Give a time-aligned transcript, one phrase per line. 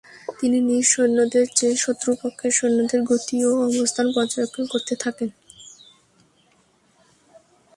[0.39, 5.29] তিনি নিজ সৈন্যদের চেয়ে শত্রুপক্ষের সৈন্যদের গতি ও অবস্থান পর্যবেক্ষণ করতে থাকেন।